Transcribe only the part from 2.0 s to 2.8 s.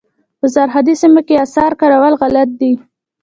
غلط دي.